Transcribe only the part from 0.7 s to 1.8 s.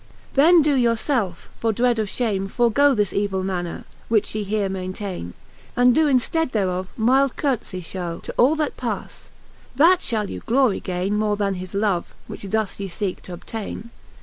yourfelfe, from